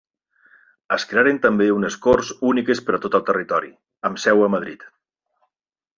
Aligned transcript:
Es 0.95 1.05
crearen 1.11 1.39
també 1.43 1.67
unes 1.75 1.97
Corts 2.07 2.31
úniques 2.53 2.83
per 2.87 2.97
a 2.99 3.03
tot 3.05 3.19
el 3.19 3.27
territori, 3.31 3.73
amb 4.11 4.19
seu 4.25 4.43
a 4.47 4.53
Madrid. 4.59 4.91